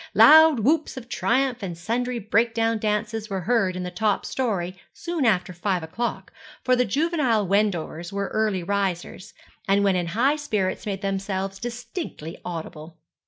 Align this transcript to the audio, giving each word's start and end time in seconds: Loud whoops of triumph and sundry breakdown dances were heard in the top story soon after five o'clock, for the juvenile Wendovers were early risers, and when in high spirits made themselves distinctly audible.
Loud 0.15 0.61
whoops 0.61 0.97
of 0.97 1.07
triumph 1.09 1.61
and 1.61 1.77
sundry 1.77 2.17
breakdown 2.17 2.79
dances 2.79 3.29
were 3.29 3.41
heard 3.41 3.75
in 3.75 3.83
the 3.83 3.91
top 3.91 4.25
story 4.25 4.75
soon 4.91 5.27
after 5.27 5.53
five 5.53 5.83
o'clock, 5.83 6.33
for 6.63 6.75
the 6.75 6.85
juvenile 6.85 7.45
Wendovers 7.47 8.11
were 8.11 8.29
early 8.29 8.63
risers, 8.63 9.35
and 9.67 9.83
when 9.83 9.95
in 9.95 10.07
high 10.07 10.37
spirits 10.37 10.87
made 10.87 11.03
themselves 11.03 11.59
distinctly 11.59 12.39
audible. 12.43 12.97